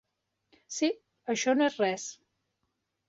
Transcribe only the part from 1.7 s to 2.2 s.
és res.